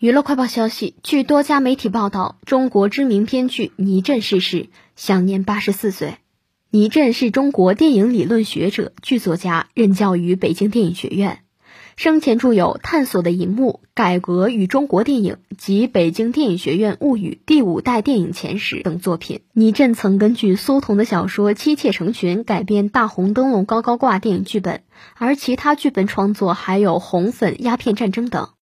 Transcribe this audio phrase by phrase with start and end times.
[0.00, 6.14] 娱乐快报消息，据多家媒体报道，中国知名编剧倪震逝世，享年八十四岁。
[6.70, 11.40] 倪震是中国电影理论学者、剧作家，任教于北京电影学院。
[11.96, 19.42] 生前著有《探索的银幕》《改革与中国电影》及《北京电影学院物语》第五代电影前史等作品。
[19.52, 24.80] 倪震曾根据苏童的小说《妻妾成群》改编《大红灯笼高高挂》电影剧本，
[25.16, 28.48] 而其他剧本创作还有《红粉》《鸦片战争》等。